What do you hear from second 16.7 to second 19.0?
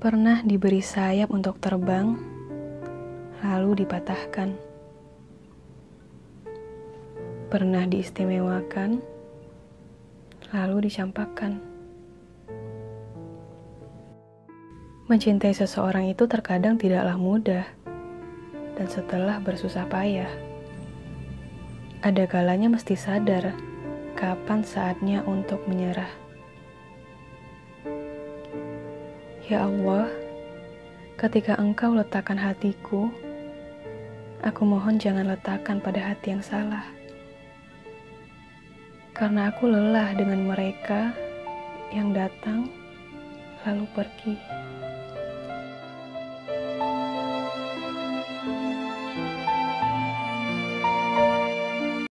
tidaklah mudah, dan